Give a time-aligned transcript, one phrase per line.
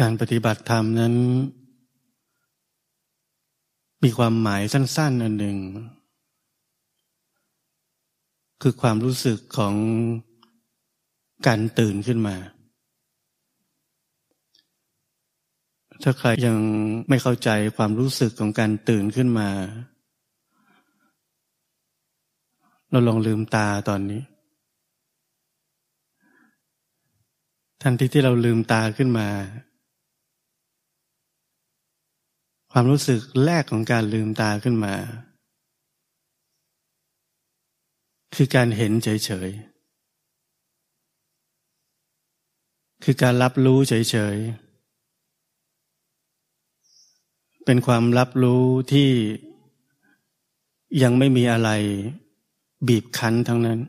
[0.00, 1.14] การปฏิบัติธรรมนั้น
[4.02, 5.58] มีความหมายสั้น ๆ อันหนึ่ง
[8.62, 9.74] คือความรู้สึกของ
[11.46, 12.36] การตื่นขึ้นมา
[16.02, 16.58] ถ้าใครยัง
[17.08, 19.48] ไม่เข้าใจความรู้สึกของการตื่นขึ้นมา
[22.90, 24.22] เราลองลืมตาตอนนี้
[27.82, 29.28] ทันทีที่เราลืมตาขึ้นมา
[32.80, 34.94] ความรู้สึกแรกของการลืมตาขึ้นมา
[38.34, 49.10] คือการเห็นเฉยๆ คือการรับรู้เฉยๆ เป็นความรับรู้ที่
[51.02, 51.70] ยังไม่มีอะไร
[52.88, 53.80] บีบคั้นทั้งนั้น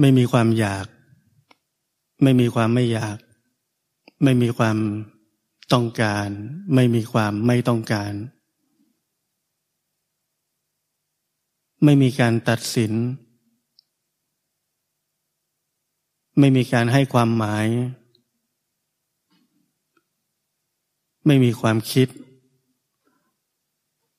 [0.00, 0.86] ไม่มีความอยาก
[2.22, 3.18] ไม่มีความไม่อยาก
[4.22, 4.78] ไม่มีความ
[5.74, 6.28] ต้องการ
[6.74, 8.12] ไม่มีความไม่ต้องการ
[11.84, 12.92] ไม่มีการตัดสิน
[16.38, 17.66] ไม่มีการให้ความหมาย
[21.26, 22.08] ไม่มีความคิด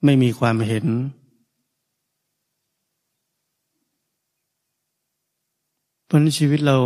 [0.05, 0.85] ไม่มีความเห็น
[6.05, 6.77] เพราะชีวิตเรา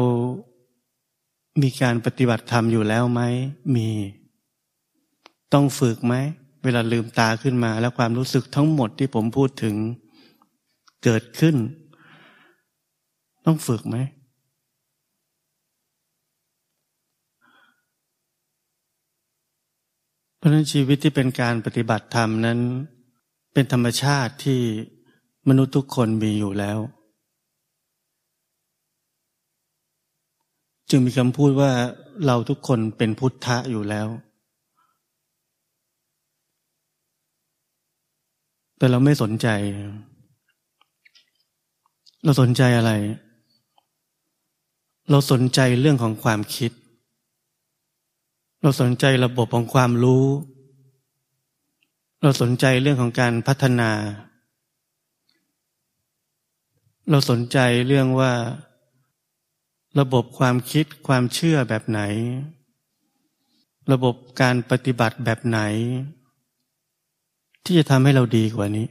[1.62, 3.22] มีการปฏิบัติธรรมอยู่แล้วไหม
[3.76, 3.88] มี
[5.54, 6.16] ต้องฝึกไหม
[6.64, 9.76] เวลาลืมตาขึ้นมา แล้วความรู้สึกทั้งหมดที่ผมพูดถึง
[11.04, 11.56] เกิดขึ้น
[13.46, 13.98] ต้องฝึกไหม
[20.38, 22.60] เพราะนั้นชีวิตที่เป็นการปฏิบัติธรรมนั้น
[23.54, 24.60] เป็นธรรมชาติที่
[25.50, 26.80] มนุษย์ทุกคนมีอยู่แล้ว
[30.90, 31.72] จึงมีคำพูดว่า
[32.26, 34.08] เราทุกคนเป็นพุทธะอยู่แล้ว
[38.80, 39.48] แต่เราไม่สนใจ
[42.24, 42.92] เราสนใจอะไร
[45.10, 46.72] เราสนใจเรื่องของความคิด
[48.62, 50.26] เราสนใจระบบของความรู้
[52.24, 53.92] เราสนใจเรื่องของการพัฒนา
[57.10, 57.58] เราสนใจ
[57.88, 58.34] เรื่องว่า
[60.00, 62.02] ระบบความคิดความเชื่อแบบไหน
[63.92, 65.60] ระบบการปฏิบัติแบบไหน
[67.64, 68.88] ที่จะทำให้เราดีกว่านี้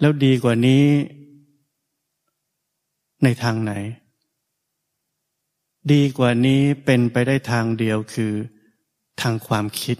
[0.00, 0.84] แล้วดีกว่านี้
[3.24, 3.72] ในทางไหน
[5.92, 8.32] ดีกว่านี้เป็นไปได้ทางเดียวคือ
[9.20, 9.98] ทางความคิด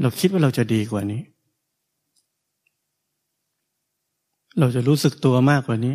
[0.00, 1.22] เราคิดว่าเราจะดีกว่านี้
[4.58, 5.94] เราจะรู้สึกตัวมากกว่านี้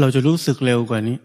[0.00, 1.18] เราจะรู้สึกเร็วกว่านี้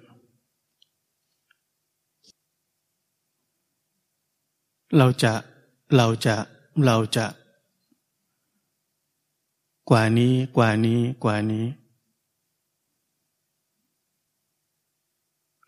[4.98, 5.34] เราจะ
[5.96, 6.36] เราจะ
[6.86, 7.26] เราจะ
[9.90, 11.66] กว่านี้กว่านี้กว่านี้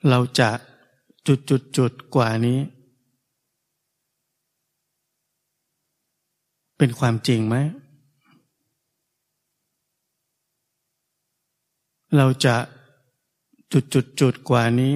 [0.09, 0.50] เราจะ
[1.28, 2.59] จุดจุดจุดกว่านี้
[6.78, 7.56] เป็นความจริงไหม
[12.18, 12.56] เราจะ
[13.74, 14.96] จุดจุดจุดกว่านี้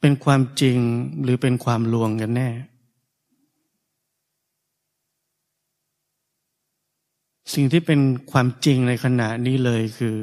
[0.00, 0.78] เป็นความจริง
[1.22, 2.50] หรือเป็นความลวงกันแน่
[7.52, 8.00] สิ่งที่เป็น
[8.30, 10.16] ความจริงในขณะนี้เลยคือ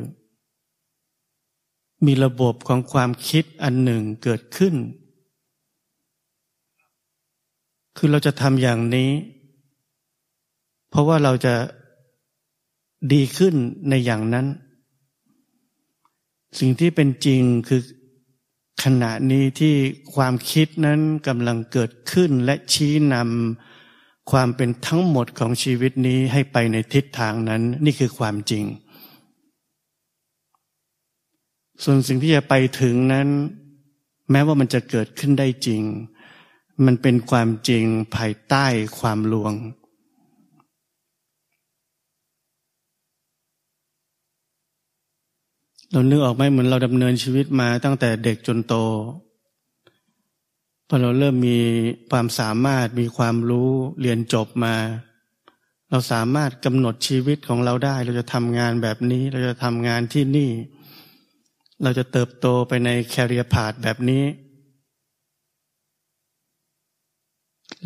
[2.06, 4.76] มีระบบของความคิดอันหนึ่งเกิดขึ้น
[7.98, 9.10] คือเราจะทำอย่างนี้
[10.90, 11.56] เพราะว่าเราจะ
[13.14, 13.54] ดีขึ้น
[13.90, 14.48] ในอย่างนั้น
[16.60, 17.82] สิ่งที่เป็นจริงคือ
[18.84, 19.76] ขณะนี้ที่
[20.16, 28.66] ความคิดนั้นกำลังเกิดขึ้นและชี้นำความเป็นทั้งหมดของชีวิตนี้ให้ไปในทิศทางนั้น นี่คือความจริง
[31.84, 33.28] ส่วนสิ่งที่จะไปถึงนั้น
[34.32, 35.82] แม้ว่ามันจะเกิดขึ้นได้จริง
[36.86, 37.86] มันเป็นความจริง
[38.16, 38.66] ภายใต้
[39.00, 39.54] ความลวง
[45.92, 48.76] เรานึกออกไหมเหมือนเราดำเนินชีวิตมาตั้งแต่เด็กจนโต
[50.88, 51.60] พอเราเริ่มมี
[52.12, 53.72] ความสามารถมีความรู้
[54.02, 54.76] เรียนจบมา
[55.90, 60.52] เราสามารถกำหนดชีวิตของเราได้ เราจะทำงานแบบนี้ เราจะทำงานที่นี่
[61.84, 64.24] เราจะเติบโตไปในแคริเอร์พาดแบบนี้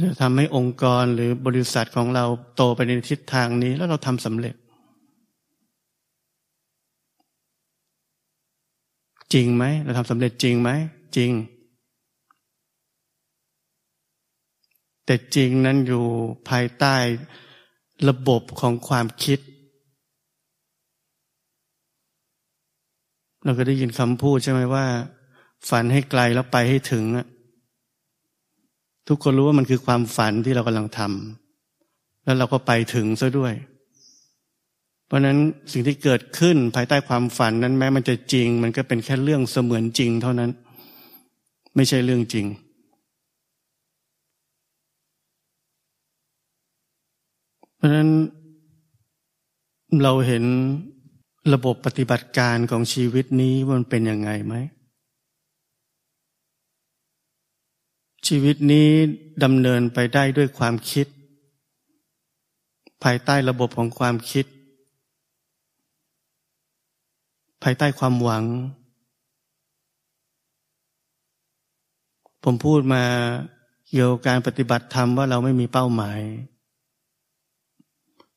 [0.03, 2.25] จะทำให้องค์กรหรือบริษัทของเรา
[2.55, 4.55] โตไปในทิศทางนี้ แล้วเราทำสำเร็จ
[9.33, 10.69] จริงไหมเราทำสำเร็จจริงไหม
[11.17, 11.31] จริง
[15.05, 16.03] แต่จริงนั้นอยู่
[16.49, 16.95] ภายใต้
[18.09, 19.39] ระบบของความคิด
[23.43, 24.85] เราก็ได้ยินคำพูดใช่ไหมว่า
[25.69, 27.03] ฝันให้ไกลแล้วไปให้ถึง
[29.07, 33.53] ทุกคนรู้ว่ามันคือความฝันที่เรากำลังทำแล้วเราก็ไปถึงซะด้วย
[35.05, 35.37] เพราะนั้น
[35.71, 40.51] สิ่งที่เกิดขึ้นภายใต้ความฝันนั้นแม้มันจะจริง มันก็เป็นแค่เรื่องเสมือนจริงเท่านั้น
[41.75, 42.45] ไม่ใช่เรื่องจริง
[47.75, 48.09] เพราะนั้น
[50.03, 50.43] เราเห็น
[51.53, 54.55] ระบบปฏิบัติการของชีวิตนี้มันเป็นยังไงไหม
[58.27, 58.89] ชีวิตนี้
[59.43, 61.07] ดำเนินไปได้ด้วยความคิด
[63.03, 64.45] ภายใต้ระบบของความคิด
[67.67, 68.43] ภายใต้ความหวัง
[72.43, 73.03] ผมพูดมา
[73.89, 76.19] เกี่ยวกับการปฏิบัติธรรมว่าเราไม่มีเป้าหมาย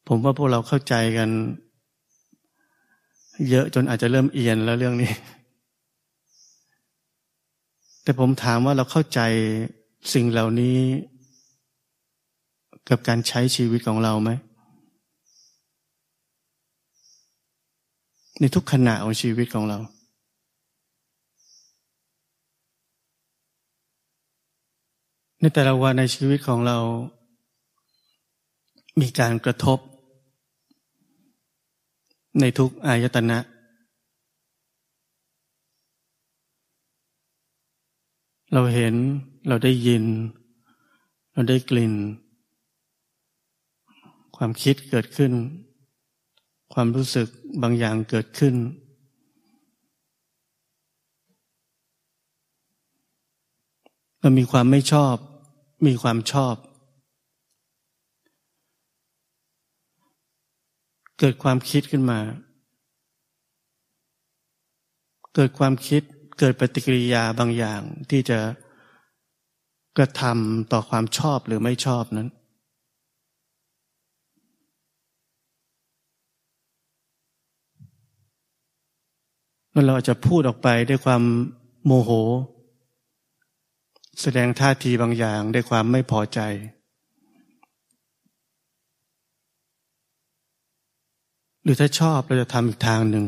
[0.09, 1.31] ผมว่าพวกเราเข้าใจกัน
[3.51, 5.13] เยอะจนอาจจะเริ่มเอียนแล้วเรื่องนี้
[8.03, 9.21] แต่ผมถามว่าเราเข้าใจ
[10.15, 10.79] สิ่งเหล่านี้
[12.89, 14.33] กับการใช้ชีวิตของเราไหม
[18.41, 19.79] ในทุกขณะของชีวิตของเรา
[25.41, 26.79] ในแต่ละวันในชีวิตของเรา
[29.01, 29.79] มีการกระทบ
[32.41, 33.39] ในทุกอายตนะ
[38.53, 38.95] เราเห็น
[39.49, 40.05] เราได้ยิน
[41.33, 41.95] เราได้กลิ่น
[44.37, 45.33] ความคิดเกิดขึ้น
[46.75, 47.29] ความรู้สึก
[47.63, 48.55] บางอย่างเกิดขึ้น
[54.21, 55.17] เรามีความไม่ชอบ
[55.87, 56.55] มีความชอบ
[61.19, 62.21] เกิดความคิดขึ้นมา
[65.35, 66.03] เกิดความคิด
[66.39, 67.81] เกิดปฏิกิริยาบางอย่าง
[68.11, 68.39] ที่จะ
[69.97, 72.29] กระทำต่อความชอบหรือไม่ชอบนั้น
[79.81, 81.23] มันเราจะพูดออกไปด้วยความ
[81.85, 82.11] โมโห
[84.21, 86.41] แสดงท่าทีบางอย่างด้วยความไม่พอใจ
[91.63, 93.27] หรือถ้าชอบเราจะทำอีกทางหนึ่ง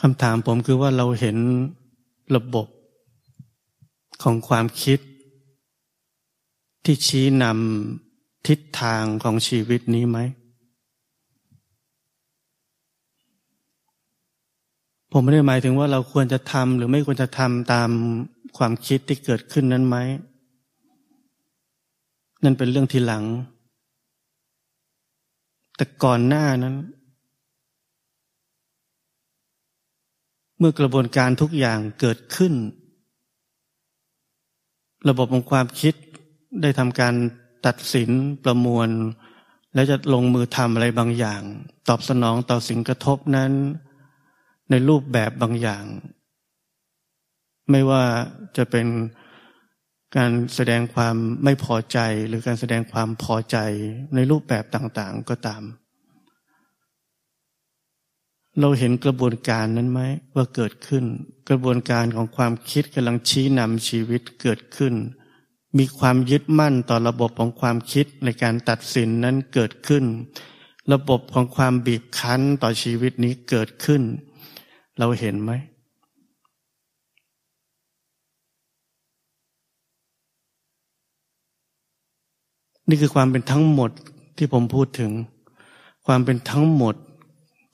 [0.00, 1.36] คำถามผมคือว่าเราเห็น
[2.36, 2.66] ระบบ
[4.22, 4.98] ของความคิด
[6.84, 10.20] ที่ชี้นำทิศทางของชีวิตนี้ไหม
[15.12, 17.90] ผมไม่ได้หมายถึงว่าเราควรจะทำหรือไม่ควรจะทำตาม
[18.58, 19.96] ความคิดที่เกิดขึ้นนั้นไหม
[22.44, 23.24] นั่นเป็นเรื่องทีหลัง
[25.76, 26.76] แต่ก่อนหน้านั้น
[30.58, 32.52] เมื่อกระบวนการทุกอย่างเกิดขึ้น
[35.08, 35.94] ระบบของความคิด
[36.62, 37.14] ได้ทำการ
[37.66, 38.10] ตัดสิน
[38.44, 38.88] ประมวล
[39.74, 41.42] และจะลงมือทำอะไรบางอย่าง
[41.88, 43.52] ตอบสนองต่อสิ่งกระทบนั้น
[44.70, 45.84] ในรูปแบบบางอย่าง
[47.70, 48.04] ไม่ว่า
[48.56, 48.86] จะเป็น
[50.16, 51.98] การแสดงความไม่พอใจ
[52.28, 53.56] หรือการแสดงความพอใจ
[54.14, 55.62] ในรูปแบบต่างๆก็ตาม
[58.60, 60.00] เราเห็นกระบวนการนั้นไหม
[60.34, 61.04] ว่าเกิดขึ้น
[61.48, 64.94] กระบวนการของความคิดกำลังชี้นำชีวิตเกิดขึ้น
[65.78, 70.04] มีความยึดมั่นต่อระบบของความคิดในการตัดสินนั้นเกิดขึ้น
[70.92, 74.02] ระบบของความบีบคั้นต่อชีวิตนี้เกิดขึ้น
[75.00, 75.52] เราเห็นไหม
[82.88, 83.90] นี่คือความเป็นทั้งหมด
[84.36, 85.10] ที่ผมพูดถึง
[86.06, 86.94] ความเป็นทั้งหมด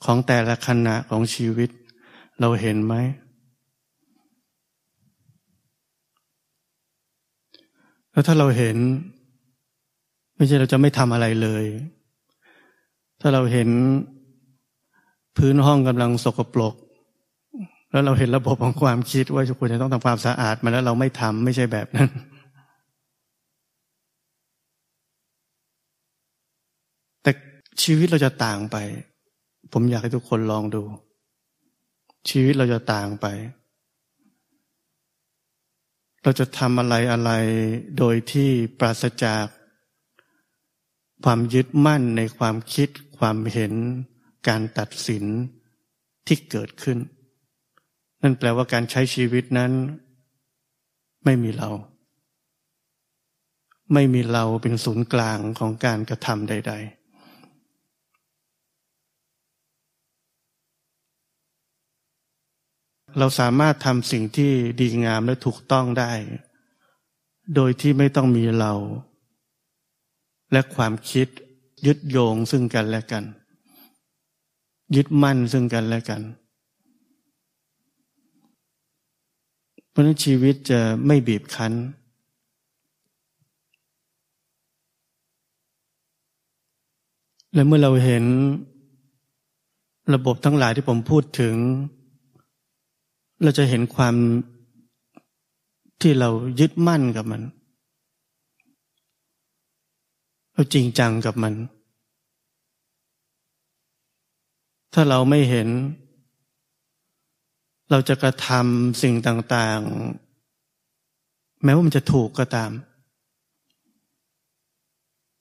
[0.05, 1.69] ของแต่ละขณะของชีวิต
[2.39, 2.95] เราเห็นไหม
[8.11, 8.77] แล้วถ้าเราเห็น
[10.35, 11.65] ไม่ใช่เราจะไม่ทำอะไรเลย
[13.21, 13.69] ถ้าเราเห็น
[15.37, 16.75] พื้นห้องกำลังสกปรก
[17.91, 22.09] แล้วเราเห็นระบบของความคิดว่าทุกคนจะต้องทำความสะอาดมาแล้วเราไม่ทำไม่ใช่แบบนั้น
[27.21, 27.31] แต่
[27.83, 28.77] ชีวิตเราจะต่างไป
[29.73, 30.83] ผมอยากให้ทุกคนลองดู
[32.29, 33.25] ชีวิตเราจะต่างไป
[36.23, 37.31] เราจะทำอะไรอะไร
[37.97, 39.45] โดยที่ปราศจาก
[41.23, 43.73] ความยึดมั่นในความคิด ความเห็น
[44.47, 45.25] การตัดสิน
[46.27, 46.97] ที่เกิดขึ้น
[48.21, 49.71] นั่นแปลว่าการใช้ชีวิตนั้น
[51.25, 51.69] ไม่มีเรา
[53.93, 56.97] ไม่มีเราเป็นศูนย์กลางของการกระทำใด ๆ
[63.19, 66.11] เราสามารถทำสิ่งที่ดีงามและถูกต้องได้
[67.55, 68.73] โดยที่ไม่ต้องมีเรา
[70.51, 71.27] และความคิด
[71.85, 73.23] ยึดโยงซึ่งกันและกัน
[74.95, 76.21] ยึดมั่นซึ่งกันและกัน
[79.86, 81.73] เพ ราะนั้นชีวิตจะไม่บีบคั้น
[87.53, 88.25] และเมื่อเราเห็น
[90.13, 91.55] ระบบทั้งหลายที่ผมพูดถึง
[93.43, 94.15] เราจะเห็นความ
[96.01, 97.41] ที่เรายึดมั่นกับมัน
[100.53, 101.53] เราจริงจังกับมัน
[104.93, 105.67] ถ้าเราไม่เห็น
[107.89, 112.71] เราจะกระทำสิ่งต่างๆ แม้ว่ามันจะถูกก็ตาม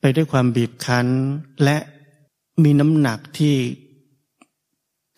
[0.01, 1.07] ไปด้วยความบีบคั้น
[1.65, 1.77] และ
[2.65, 3.55] มีน้ำหนักที่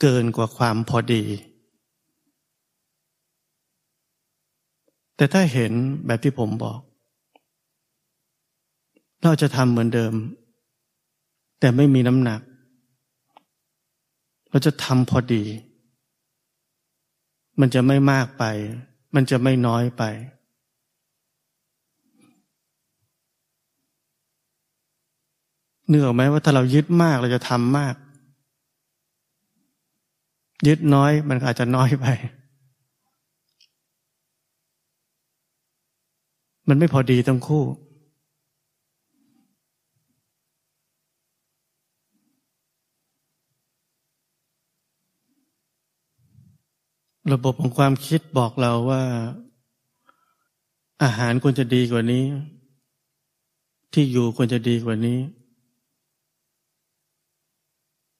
[0.00, 1.24] เกินกว่าความพอดี
[5.16, 5.72] แต่ถ้าเห็น
[6.06, 6.80] แบบที่ผมบอก
[9.22, 10.14] เราจะทำเหมือนเดิม
[11.60, 12.40] แต่ไม่มีน้ำหนัก
[14.50, 15.42] เราจะทำพอดี
[17.60, 18.44] มันจะไม่มากไป
[19.14, 20.02] มันจะไม่น้อยไป
[25.88, 27.94] เนื้อไหมว่าถ้าเรายึดมากเราจะทำมาก
[30.66, 32.06] ยึดน้อยมันอาจจะน้อยไป
[36.68, 37.64] มันไม่พอดีทั้งคู่
[47.32, 49.02] ระบบของความคิดบอกเราว่า
[51.02, 52.24] อาหารควรจะดีกว่านี้
[53.92, 55.18] ที่อยู่ควรจะดีกว่านี้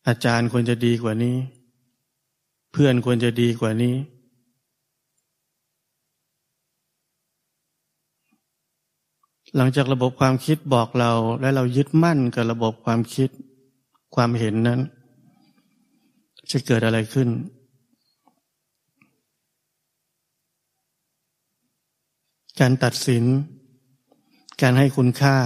[0.07, 1.37] อาจารย์ควรจะดีกว่านี้
[2.73, 3.95] เพื่อนควรจะดีกว่านี้
[9.57, 13.31] หลังจากระบบความคิดบอกเราและเรายึดมั่นกับระบบความคิด
[14.15, 14.81] ความเห็นนั้น
[16.50, 17.29] จะเกิดอะไรขึ้น
[22.61, 23.25] การตัดสิน
[24.62, 25.37] การให้คุณค่า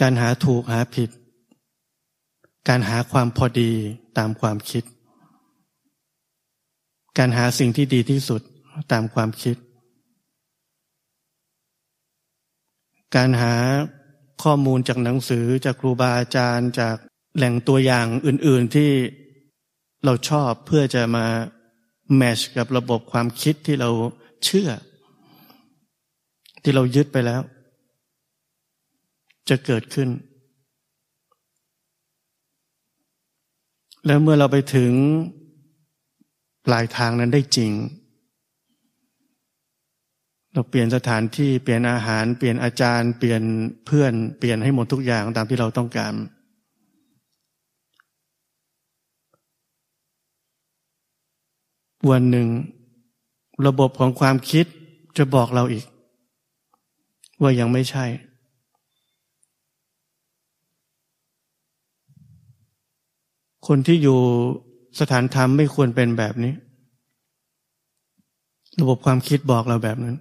[0.00, 1.10] การหาถูกหาผิด
[2.68, 3.72] การหาความพอดี
[4.18, 4.84] ตามความคิด
[7.18, 8.42] การหาสิ่งที่ดีที่สุด
[8.92, 9.56] ตามความคิด
[13.16, 13.54] การหา
[14.42, 16.96] ข้อมูลจากหนังสือจากครูบาอาจารย์จาก
[17.36, 18.90] แหล่งตัวอย่างอื่น ๆที่
[20.04, 21.26] เราชอบเพื่อจะมา
[22.16, 23.90] แมชกับระบบความคิดที่เรา
[24.44, 24.70] เชื่อ
[26.64, 27.42] ที่เรายึดไปแล้ว
[29.48, 30.08] จะเกิดขึ้น
[34.06, 34.92] แล้วเมื่อเราไปถึง
[36.66, 37.72] ปลายทางนั้นได้จริง
[40.52, 43.42] เราเปลี่ยนสถานที่เปลี่ยนอาหาร เปลี่ยนอาจารย์ เปลี่ยน
[43.86, 46.14] เพื่อนเปลี่ยนให้หมดทุกอย่างตามที่เราต้องการ
[52.10, 52.48] วันหนึ่ง
[53.66, 54.66] ระบบของความคิด
[55.18, 55.84] จะบอกเราอีก
[57.44, 58.04] ว่ายังไม่ใช่
[63.66, 64.18] คนที่อยู่
[65.00, 66.54] สถานธรรมไม่ควรเป็นแบบนี้
[68.80, 70.16] ระบบความคิดบอกเราแบบนั้น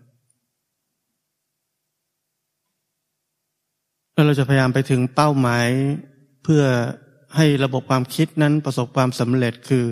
[4.13, 5.67] แล้วเราจะพยายามไปถึงเป้าหมาย
[6.43, 6.63] เพื่อ
[7.35, 9.85] ให้ระบบความคิดนั้นประสบความสำเร็จคือ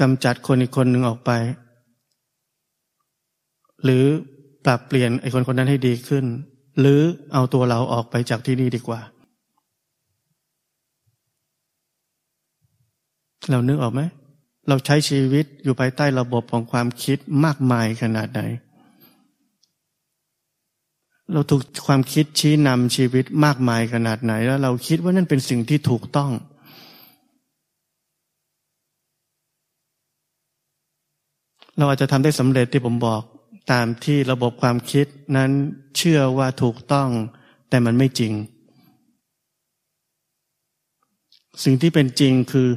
[0.00, 1.30] กำจัดคนอีกคนหนึ่งออกไป
[3.84, 4.04] หรือ
[4.68, 6.24] ปรับเปลี่ยนไอ้คนคนนั้นให้ดีขึ้น
[6.80, 7.00] หรือ
[7.32, 9.00] เอาตัวเราออกไปจากที่นี่ดีกว่า
[13.50, 14.00] เรานึกออกไหม
[14.68, 18.42] เราใช้ชีวิตอยู่ภายใต้ระบบของความคิดมากมายขนาดไหน
[21.32, 26.30] เราถูกความคิดชี้นำชีวิตมากมายขนาดไหน แล้วเราคิดว่านั่นเป็นสิ่งที่ถูกต้อง
[31.78, 33.22] เราอาจจะทำได้สำเร็จที่ผมบอก
[33.70, 35.06] ตามที่ระบบความคิด
[35.36, 35.50] นั้น
[35.96, 37.08] เชื่อว่าถูกต้อง
[37.68, 38.32] แต่มันไม่จริง
[41.64, 42.68] สิ่งที่เป็นจริงคือ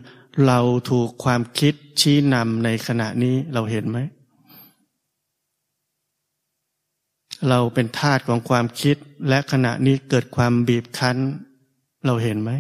[0.48, 0.60] เรา
[0.92, 4.00] ถูกความคิดชี้นำในขณะนี้เราเห็นไหม
[7.50, 8.98] เราเป็นทาสของความคิด
[9.30, 11.18] และขณะนี้เกิดความบีบคั้น
[12.06, 12.52] เราเห็นไหม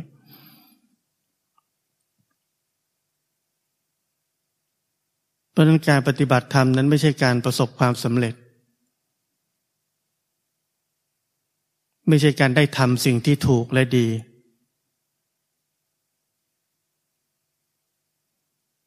[5.50, 8.35] เพ ราะนั้นการปฏิบัติธรรมนั้นไม่ใช่การประสบความสำเร็จ
[12.07, 14.07] ไม่ใช่การได้ทำสิ่งที่ถูกและดี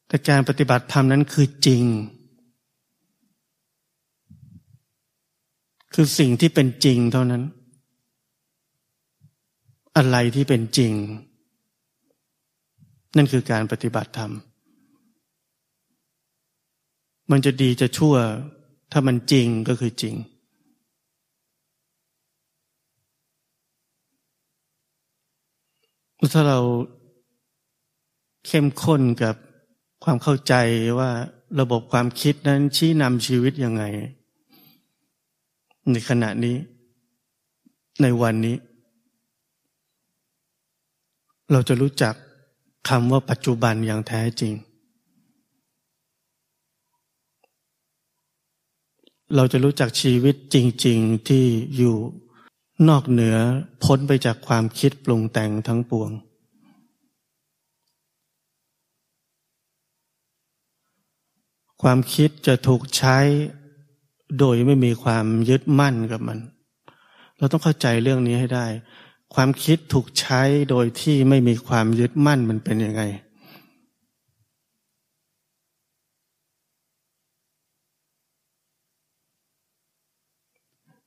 [0.09, 1.85] แต่การปฏิบัติธรรมนั้นคือจริง
[5.95, 7.43] คือสิ่งที่เป็นจริงเท่านั้น
[9.97, 10.93] อะไรที่เป็นจริง
[13.17, 14.33] นั่นคือการปฏิบัติธรรม
[17.31, 18.17] มันจะดีจะชั่ว
[18.93, 20.15] ถ้ามันจริงก็คือจริง
[26.33, 26.61] ถ้าเรา
[28.47, 29.35] เข้มข้นกับ
[30.05, 30.55] ความเข้าใจ
[30.99, 31.11] ว่า
[31.61, 33.85] ระบบความคิดนั้นชี้นำชีวิตยังไง
[35.91, 36.57] ในขณะนี้
[38.03, 38.57] ในวันนี้
[41.53, 42.15] เราจะรู้จัก
[42.89, 44.53] คำว่าปัจจุบันอย่างแท้จริง
[49.37, 51.45] เราจะรู้จักชีวิตจริง ๆที่
[51.77, 51.97] อยู่
[52.89, 53.37] นอกเหนือ
[53.85, 56.11] พ้นไปจากความคิดปรุงแต่งทั้งปวง
[61.83, 63.19] ความคิดจะถูกใช้
[64.39, 66.39] โดยไม่มีความยึดมั่นกับมัน
[67.39, 68.67] เราต้องเข้าใจเรื่องนี้ให้ได้
[69.35, 73.03] ความคิดถูกใช้โดยที่ไม่มีความยึดมั่นมันเป็นยังไง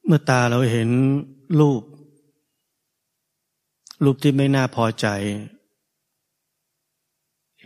[0.10, 0.90] เมื่อตาเราเห็น
[1.60, 1.82] รูป
[4.04, 5.08] รูปที่ไม่น่าพอใจ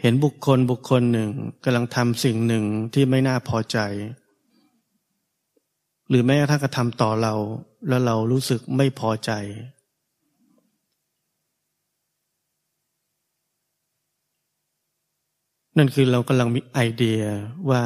[0.01, 1.29] เห็นบุคคลบุคคลหนึ่ง
[1.63, 3.79] กำลังทำสิ่งหนึ่งที่ไม่น่าพอใจ
[6.09, 7.33] หรือแม้กระทั่งกระทำต่อเรา
[7.87, 9.31] แล้วเรารู้สึกไม่พอใจ
[15.77, 17.21] นั่นคือเรากำลังมีไอเดีย
[17.69, 17.81] ว่า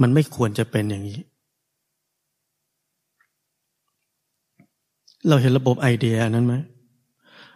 [0.00, 1.20] มันไม่ควรจะเป็นอย่างนี้
[5.28, 6.54] เราเห็นระบบไอเดียนั้นไหม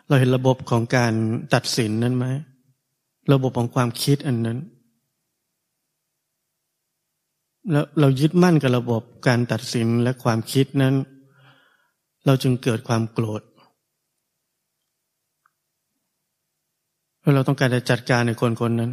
[0.09, 1.15] เราเห็นระบบของการ
[1.55, 2.27] ตัดสินนั้นไหม
[3.33, 4.59] ระบบของความคิดอันนั้น
[7.71, 10.95] แล้วเรายึดมั่นกับระบบการตัดสินและความคิดนั้น
[12.27, 13.43] เราจึงเกิดความโกรธ
[17.21, 18.93] แล้วเราต้องการจะจัดการในคนคนนั้น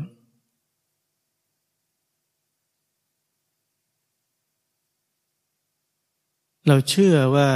[6.68, 7.50] เราเชื่อว่า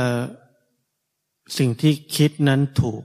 [1.58, 3.04] สิ่งที่คิดนั้นถูก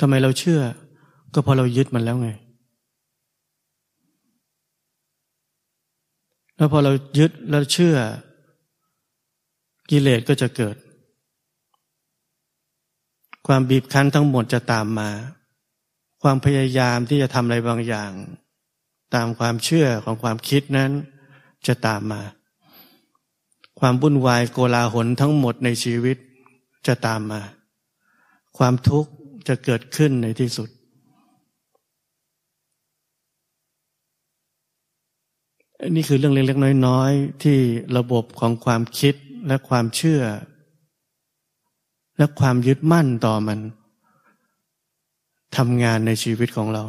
[0.00, 0.60] ทำไมเราเชื่อ
[1.34, 2.30] ก็เพราะเรายึดมันแล้วไง
[6.56, 7.96] แล้วพอเรายึดแล้วเชื่อ
[9.90, 10.76] กิเลสก็จะเกิด
[13.46, 15.10] ความบีบคั้นทั้งหมดจะตามมา
[16.22, 18.12] ความพยายามที่จะทำอะไรบางอย่าง
[19.14, 20.90] ตามความเชื่อของความคิดนั้น
[21.66, 22.22] จะตามมา
[23.84, 26.16] ความวุ่นวายโกลาหลทั้งหมดในชีวิต
[26.86, 27.40] จะตามมา
[28.58, 29.10] ความทุกข์
[29.48, 30.68] จะเกิดขึ้นในที่สุด
[35.94, 37.58] นี่คือเรื่องเล็กๆน้อยๆ ที่
[37.96, 39.14] ระบบของความคิด
[39.46, 40.22] และความเชื่อ
[42.18, 43.58] และความยึดมั่นต่อมัน
[45.56, 46.84] ทำงานในชีวิตของเรา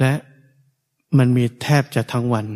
[0.00, 0.12] และ
[1.18, 2.46] มันมีแทบจะทั้งวัน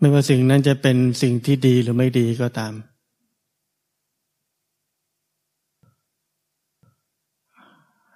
[0.00, 2.74] ไม่ว่าสิ่งนั้นจะเป็นสิ่งที่ดีหรือไม่ดีก็ตาม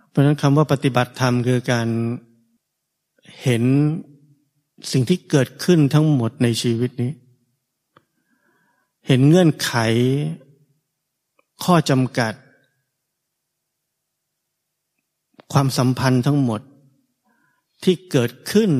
[0.08, 1.88] เพราะนั้นคำว่าปฏิบัติธรรมคือการ
[3.42, 3.64] เห็น
[4.92, 7.12] สิ่งที่เกิดขึ้นทั้งหมดในชีวิตนี้
[9.06, 9.72] เห็นเงื่อนไข
[11.64, 12.34] ข้อจำกัด
[15.52, 16.60] ความสัมพันธ์ทั้งหมด
[17.82, 18.70] ที่เกิดขึ้น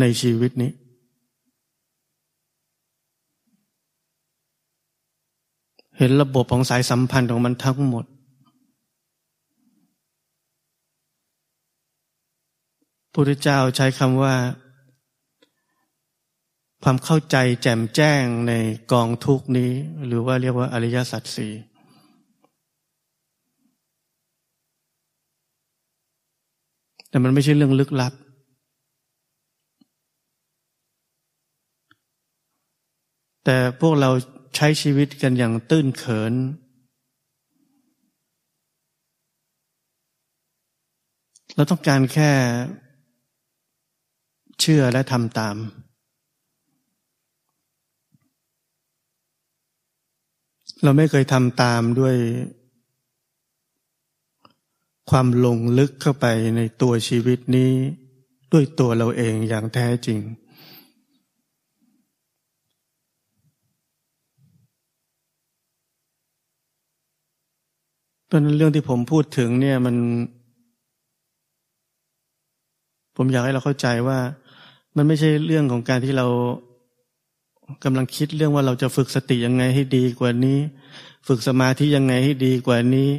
[0.00, 0.72] ในชีวิตนี้
[5.98, 8.04] เห็นระบบของสายสัมพันธ์ของมันทั้งหมด
[13.12, 14.34] พุทธเจ้าใช้คำว่า
[16.82, 18.52] ความเข้าใจแจ่มแจ้งใน
[18.92, 19.70] กองทุกนี้
[20.06, 21.52] หรือว่าเรียกว่าอริยสัจสี่
[27.08, 28.12] แต่มันไม่ใช่เรื่องลึกลับ
[33.44, 34.10] แต่พวกเรา
[34.56, 36.34] ใช้ชีวิตกันอย่างตื้นเขิน
[41.54, 42.30] เราต้องการแค่
[44.60, 45.56] เชื่อและทำตาม
[50.82, 52.16] เราไม่เคยทำตามด้วย
[55.10, 57.72] ความลงลึกเข้าไปในตัวชีวิตนี้
[58.52, 60.20] ด้วยตัวเราเองอย่างแท้จริง
[68.28, 69.96] เพราะนั้นเรื่องที่ผมพูดถึงเนี่ยมัน
[73.16, 74.18] ผมอยากให้เราเข้าใจว่า
[74.96, 76.26] มันไม่ใช่เรื่องของการที่เรา
[77.84, 80.58] กำลังคิดเรื่องว่าเราจะฝึกสติยังไงให้ดีกว่านี้
[81.28, 83.10] ฝึกสมาธิยังไงให้ดีกว่านี้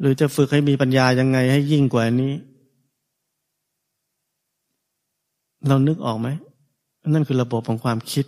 [0.00, 2.32] หรือจะฝึกให้มีปัญญายังไงให้ยิ่งกว่านี้
[5.68, 6.28] เรานึกออกไหม
[7.12, 8.26] นั่นคือระบบของความคิด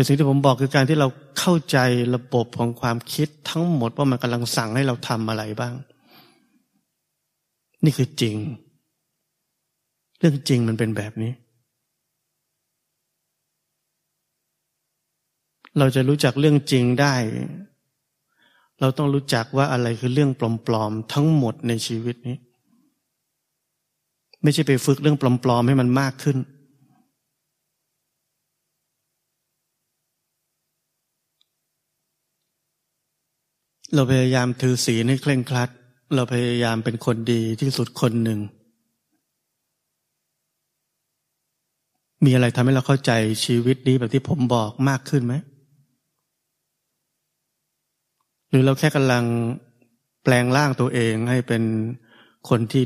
[0.00, 1.08] แต่สิ่งที่ผมบอกคือการที่เรา
[1.38, 1.78] เข้าใจ
[2.14, 5.74] ระบบของความคิดทั้งหมดว่ามันกำลังสั่งให้เราทำอะไรบ้าง
[7.84, 8.36] นี่คือจริง
[10.18, 11.32] เรื่องจริงมันเป็นแบบนี้
[15.78, 17.14] เราจะรู้จักเรื่องจริงได้
[18.80, 20.30] เราต้องรู้จักว่าอะไรคือเรื่อง
[20.66, 22.36] ปลอมๆทั้งหมดในชีวิตนี้
[24.42, 26.38] ไม่ใช่ไปฝึกเรื่องปลอมๆให้มันมากขึ้น
[33.94, 35.70] เราพยายามถือศีลให้เคร่งครัด
[36.14, 38.40] เราพยายามเป็นคนดีที่สุดคนหนึ่ง
[42.24, 43.12] มีอะไรทำให้เราเข้าใจ
[43.44, 45.34] ชีวิตนี้แบบที่ผมบอกมากขึ้นไหม
[48.48, 49.24] หรือเราแค่กำลัง
[50.24, 51.62] แปลงร่างตัวเองให้เป็น
[52.48, 52.84] คนที่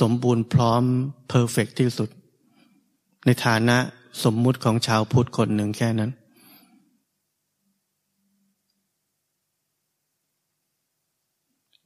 [0.00, 0.82] สมบูรณ์พร้อม
[1.28, 2.08] เพอร์เฟกที่สุด
[3.26, 3.76] ในฐานะ
[4.24, 6.10] สมมุติของชาวพุทธคนหนึ่งแค่นั้น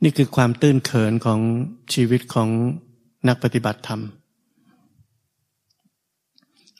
[0.02, 1.40] นี่คือความตื้นเขินของ
[1.94, 2.48] ชีวิตของ
[3.28, 4.00] นักปฏิบัติธรรม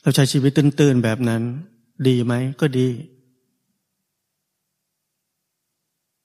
[0.02, 1.42] เราใช้ชีวิตตื้นๆแบบนั้น
[2.08, 2.88] ดีไหมก็ดี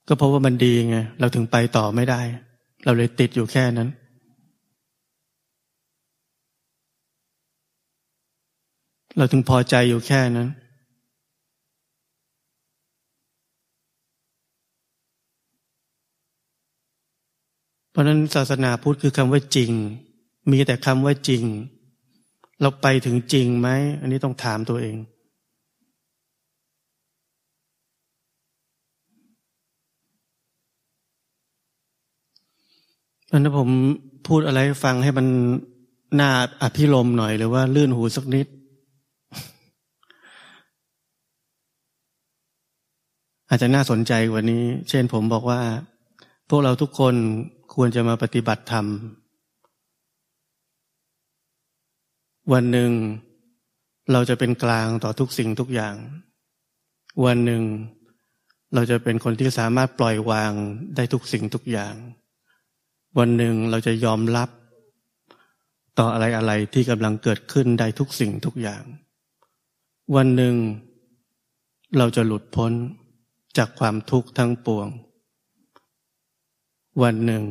[0.08, 2.22] ก็เพราะว่ามันดีไงเราถึงไปต่อไม่ได้
[2.86, 3.90] เราเลยติดอยู่แค่นั้น
[9.18, 10.50] เราถึงพอใจอยู่แค่นั้น
[18.00, 19.72] ราะนั้นศาสนาพุทธคือคำว่าจริง
[20.52, 21.44] มีแต่คำว่าจริง
[22.62, 23.70] เราไปถึงจริงไหม
[24.02, 24.98] อันนี้ต้องถามตัวเอง
[33.28, 33.70] เพราะนั้นผม
[34.28, 35.28] พูดอะไรฟังให้มัน
[36.20, 36.30] น่า
[36.62, 38.48] อภิรมหน่อยหรือว่าลื่นหูสักนิด
[43.50, 45.60] อาจจะน่าสนใจกว่านี้ เช่นผมบอกว่า
[46.50, 47.16] พวกเราทุกคน
[47.74, 48.86] ควรจะมาปฏิบัติธรรม
[52.54, 52.92] วันหนึ่ง
[54.12, 55.96] เราจะเป็นกลางต่อทุกสิ่งทุกอย่าง
[57.26, 57.64] วันหนึ่ง
[58.74, 60.52] เราจะเป็นคนที่สามารถปล่อยวาง
[60.96, 61.96] ได้ทุกสิ่งทุกอย่าง
[63.18, 64.50] วันหนึ่งเราจะยอมรับ
[66.00, 68.84] ต่ออะไรอะไรที่กำลังเกิดขึ้นได้ทุกสิ่งทุกอย่าง
[70.16, 70.56] วันหนึ่ง
[71.98, 72.72] เราจะหลุดพ้น
[73.58, 74.88] จากความทุกข์ทั้งปวง
[77.02, 77.44] วันหนึ่ง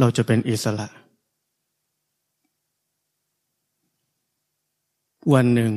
[0.00, 0.88] เราจะเป็นอิสระ
[5.34, 5.72] วันหนึ่ง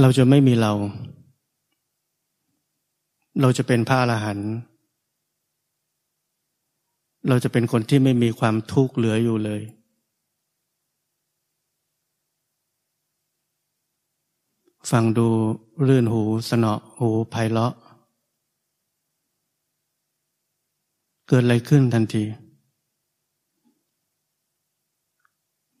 [0.00, 0.72] เราจะไม่มีเรา
[3.40, 4.50] เราจะเป็นพระอรหันต์
[7.28, 9.62] เราจะเป็นคนที่ไม่มีความทุกข์เหลืออยู่เลย
[14.90, 15.26] ฟังดู
[15.86, 17.74] รื่นหูสนอหูไพเราะ
[21.28, 22.24] เกิดอะไรขึ้นทันที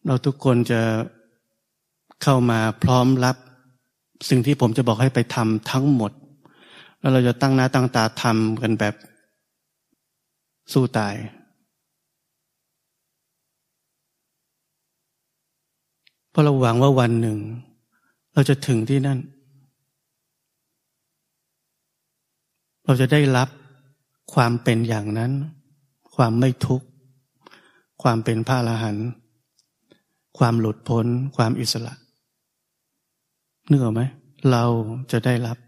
[0.06, 0.80] เราทุกคนจะ
[2.22, 3.36] เข้ามาพร้อมรับ
[4.28, 6.12] สิ่งที่ผมจะบอกให้ไปทำทั้งหมด
[7.00, 8.94] แล้วเราจะตั้งหน้าตั้งตาทำกันแบบ
[10.72, 11.14] สู้ตาย
[16.30, 17.38] เพราะเราหวังว่าวันหนึ่ง
[18.34, 19.18] เราจะถึงที่นั่น
[22.84, 23.48] เราจะได้รับ
[24.34, 25.32] ความเป็นอย่างนั้น
[26.16, 26.86] ความไม่ทุกข์
[28.02, 29.08] ความเป็นพระอรหันต์
[30.38, 31.92] ความหลุดพ้น ความอิสระ
[33.70, 34.02] นึกออกไหม
[34.50, 34.64] เรา
[35.12, 35.58] จะได้รับ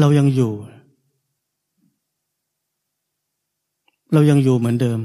[0.00, 0.52] เรายังอยู่
[4.12, 5.00] เรายังอยู่เหมือนเดิม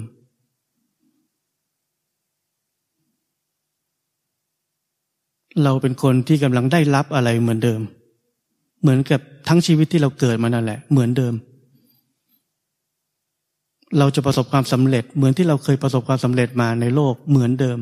[5.64, 7.82] เราเป็นคนที่กำลังได้รับอะไรเหมือนเดิม
[8.82, 11.34] เหมือนกับ ทั้งชีวิตที่เราเกิดมานั่นแหละ เหมือนเดิม
[14.00, 17.80] เราจะประสบความสำเร็จ เหมือนที่เราเคยประสบความสำเร็จมาในโลกเหมือนเดิม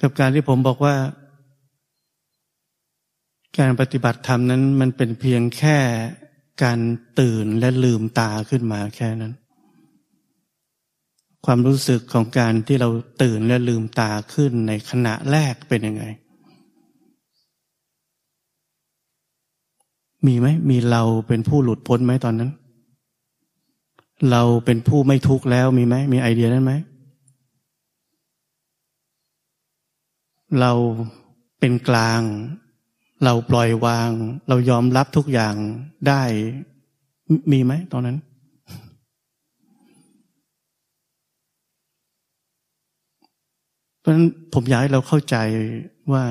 [0.00, 0.96] กับการที่ผมบอกว่า
[3.58, 5.78] การปฏิบัติธรรมนั้น มันเป็นเพียงแค่
[6.62, 6.78] การ
[7.20, 9.32] ตื่นและลืมตาขึ้นมาแค่นั้น
[11.46, 12.88] ความรู้สึกของการที่เรา
[13.22, 16.04] ตื่นและลืมตาขึ้นในขณะแรกเป็นยังไง
[20.26, 22.50] มีไหมมีเราเป็นผู้หลุดพ้นไหมตอนนั้น
[24.30, 26.72] เราเป็นผู้ไม่ทุกข์แล้วมีไหมมีไอเดียนั้นไหม
[30.60, 30.72] เรา
[31.60, 32.22] เป็นกลาง
[33.24, 34.10] เราปล่อยวาง
[34.48, 35.54] เรายอมรับทุกอย่าง
[36.08, 36.22] ได้
[37.52, 38.18] มีไหมตอนนั้น
[43.97, 45.36] เพ ราะฉะนั้นผมอยากให้เราเข้าใจ
[46.12, 46.24] ว่า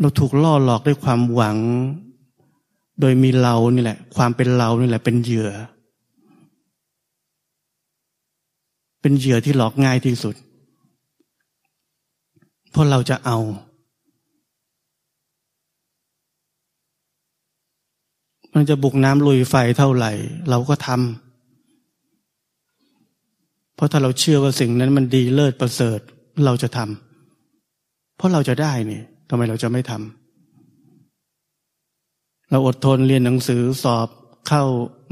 [0.00, 1.56] เราถูกล่อหลอกด้วยความหวัง
[3.00, 5.50] โดยมีเรานี่แหละ ความเป็นเรานี่แหละ เป็นเหยื่อ
[9.00, 10.34] เป็นเหยื่อที่หลอกง่ายที่สุด
[12.70, 13.38] เพราะเราจะเอา
[18.54, 20.12] มันจะบุกน้ำลุยไฟเท่าไหร่
[20.50, 21.25] เราก็ทำ
[23.76, 26.00] เพราะถ้าเราเชื่อว่าสิ่งนั้นมันดีเลิศประเสริฐ
[26.44, 30.00] เราจะทำเพราะเราจะได้นี่ทำไมเราจะไม่ทำ
[32.50, 34.08] เราอดทนเรียนหนังสือสอบ
[34.48, 34.62] เข้า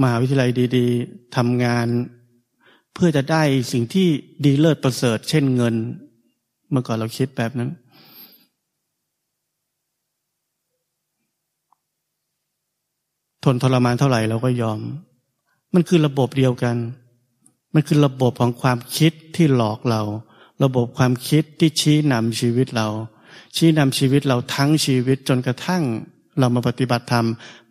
[0.02, 1.86] มหาวิทยาลัยดีๆทำงาน
[2.94, 4.08] เพื่อจะได้สิ่งที่
[4.44, 5.74] ดีเลิศประเสริฐ เช่นเงิน
[6.70, 7.70] เมื่อก่อนเราคิดแบบนั้น
[13.44, 14.78] ทนทรมานเท่าไหร่เราก็ยอม
[15.74, 16.76] มันคือระบบเดียวกัน
[17.74, 20.02] มันคือระบบของความคิดที่หลอกเรา
[20.64, 22.88] ระบบความคิดที่ชี้นำชีวิตเรา
[23.56, 25.82] ชี้นำชีวิตเราทั้งชีวิตจนกระทั่ง
[26.38, 27.26] เรามาปฏิบัติธรรม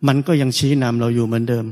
[0.06, 1.66] มันก็ยังชี้นำเราอยู่เหมือนเดิม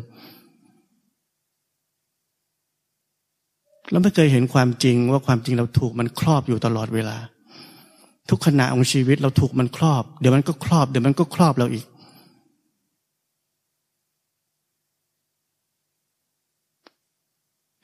[3.90, 7.16] เราไม่เคยเห็นความจริงว่าความจริงเราถูกมันครอบอยู่ตลอดเวลา
[8.30, 11.84] ทุกขณะของชีวิตเราถูกมันครอบ เดี๋ยวมันก็ครอบ เดี๋ยวมันก็ครอบเราอีก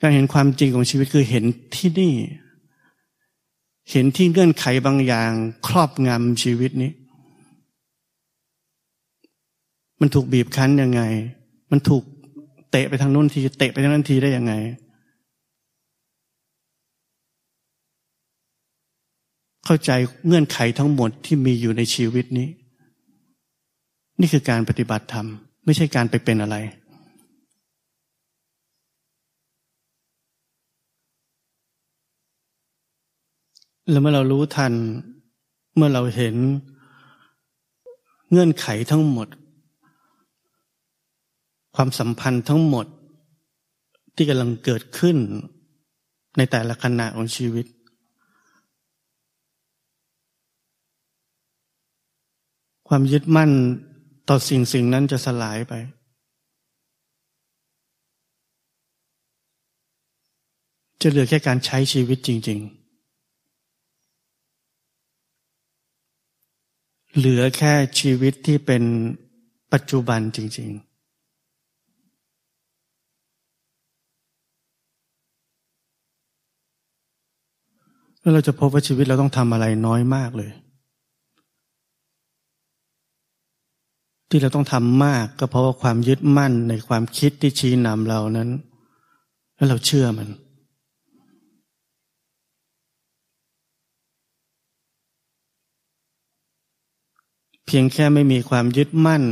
[0.01, 1.43] การเห็นความจริงของชีวิตคือเห็น
[1.75, 2.13] ที่นี่
[3.91, 5.31] เห็นที่เงื่อนไขบางอย่าง
[5.67, 6.91] ครอบงำชีวิตนี้
[9.99, 11.01] มันถูกบีบคั้นยังไง
[11.71, 12.03] มันถูก
[12.71, 14.53] เตะไปทางนู้นที เตะไปทางนั้นทีได้ยังไง
[19.65, 19.91] เข้าใจ
[20.27, 22.47] เงื่อนไขทั้งหมดที่มีอยู่ในชีวิตนี้
[24.19, 25.27] นี่คือการปฏิบัติธรรม
[25.65, 26.55] ไม่ใช่การไปเป็นอะไร
[33.89, 34.73] แล้วเมื่อเรารู้ทัน
[35.75, 36.35] เมื่อเราเห็น
[38.31, 39.27] เงื่อนไขทั้งหมด
[41.75, 42.85] ความสัมพันธ์ทั้งหมด
[44.15, 45.17] ที่กำลังเกิดขึ้น
[46.37, 47.65] ในแต่ละขณะของชีวิต
[52.87, 53.51] ความยึดมั่น
[54.29, 55.73] ต่อสิ่งสิ่งนั้นจะสลายไป
[61.01, 62.78] จะเหลือแค่การใช้ชีวิตจริง ๆ
[67.15, 68.83] เหลือแค่ชีวิตที่เป็น
[69.73, 70.89] ปัจจุบันจริง ๆ
[78.19, 80.51] แล้วเราจะพบว่าชีวิตเราต้องทำอะไรน้อยมากเลย
[84.29, 88.49] ที่เราต้องทำมากก็เพราะว่าความยึดมั่นในความคิดที่ชี้นำเรานั้น
[89.55, 90.29] แล้วเราเชื่อมัน
[97.71, 99.23] เพียงแค่ไม่มีความยึดมั่น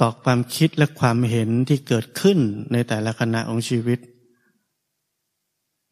[0.00, 2.38] ต่อความคิดและความเห็นที่เกิดขึ้น
[2.72, 3.98] ในแต่ละขณะของชีวิต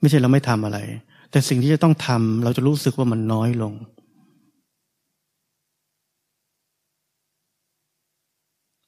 [0.01, 0.79] ไม่ใช่เราไม่ทำอะไร
[1.31, 3.73] แต่สิ่งที่จะต้องทำเราจะรู้สึกว่ามันน้อยลง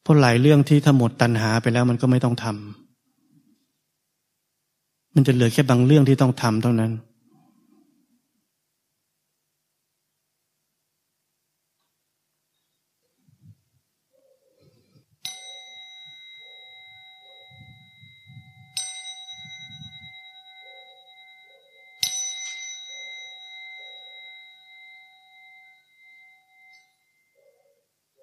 [0.02, 6.92] เพราะหลายเรื่องที่ถ้าหมดตัณหาไปแล้วมันก็ไม่ต้องทำมันจะเหลือแค่บางเรื่องที่ต้องทำเท่านั้น